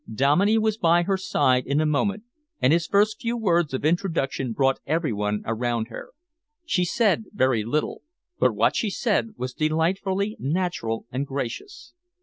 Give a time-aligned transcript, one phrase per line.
[0.11, 2.23] Dominey was by her side in a moment,
[2.59, 6.09] and his first few words of introduction brought every one around her.
[6.65, 8.01] She said very little,
[8.39, 11.93] but what she said was delightfully natural and gracious.